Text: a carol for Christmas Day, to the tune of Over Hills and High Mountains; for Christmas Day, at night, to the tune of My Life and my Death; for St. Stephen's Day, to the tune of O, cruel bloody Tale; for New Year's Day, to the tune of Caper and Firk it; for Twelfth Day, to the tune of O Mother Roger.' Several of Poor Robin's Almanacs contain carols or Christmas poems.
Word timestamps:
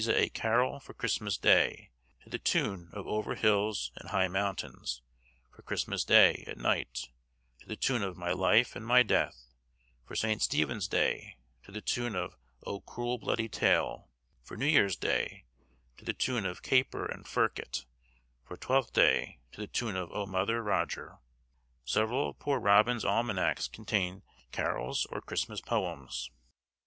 a 0.09 0.29
carol 0.29 0.79
for 0.79 0.95
Christmas 0.95 1.37
Day, 1.37 1.91
to 2.23 2.29
the 2.31 2.39
tune 2.39 2.89
of 2.91 3.05
Over 3.05 3.35
Hills 3.35 3.91
and 3.97 4.09
High 4.09 4.27
Mountains; 4.27 5.03
for 5.55 5.61
Christmas 5.61 6.03
Day, 6.03 6.43
at 6.47 6.57
night, 6.57 7.07
to 7.59 7.67
the 7.67 7.75
tune 7.75 8.01
of 8.01 8.17
My 8.17 8.31
Life 8.31 8.75
and 8.75 8.83
my 8.83 9.03
Death; 9.03 9.45
for 10.07 10.15
St. 10.15 10.41
Stephen's 10.41 10.87
Day, 10.87 11.37
to 11.61 11.71
the 11.71 11.81
tune 11.81 12.15
of 12.15 12.35
O, 12.65 12.79
cruel 12.81 13.19
bloody 13.19 13.47
Tale; 13.47 14.09
for 14.41 14.57
New 14.57 14.65
Year's 14.65 14.95
Day, 14.95 15.45
to 15.97 16.05
the 16.05 16.13
tune 16.15 16.47
of 16.47 16.63
Caper 16.63 17.05
and 17.05 17.27
Firk 17.27 17.59
it; 17.59 17.85
for 18.43 18.57
Twelfth 18.57 18.93
Day, 18.93 19.37
to 19.51 19.61
the 19.61 19.67
tune 19.67 19.95
of 19.95 20.11
O 20.11 20.25
Mother 20.25 20.63
Roger.' 20.63 21.19
Several 21.85 22.29
of 22.29 22.39
Poor 22.39 22.59
Robin's 22.59 23.05
Almanacs 23.05 23.67
contain 23.67 24.23
carols 24.51 25.05
or 25.11 25.21
Christmas 25.21 25.61
poems. 25.61 26.31